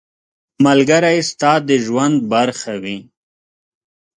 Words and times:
ملګری 0.65 1.17
ستا 1.29 1.51
د 1.67 1.69
ژوند 1.85 2.17
برخه 2.33 2.73
وي. 2.83 2.97